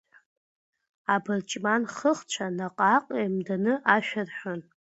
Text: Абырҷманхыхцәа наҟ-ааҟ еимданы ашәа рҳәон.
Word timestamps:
Абырҷманхыхцәа 1.13 2.47
наҟ-ааҟ 2.57 3.07
еимданы 3.19 3.73
ашәа 3.95 4.21
рҳәон. 4.27 4.61